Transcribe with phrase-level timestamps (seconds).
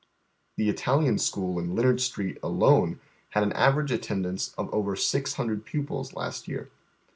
[0.57, 5.45] Tlie Italian school in Leonard Street, alone, had an average attendance of over six hun
[5.45, 6.71] dred pupils last year.